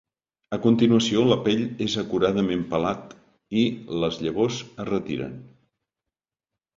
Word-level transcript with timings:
A 0.55 0.57
continuació, 0.61 1.25
la 1.31 1.35
pell 1.47 1.59
és 1.87 1.97
acuradament 2.03 2.63
pelat 2.71 3.13
i 3.65 3.65
les 4.05 4.17
llavors 4.23 4.57
es 4.71 4.89
retiren. 4.91 5.37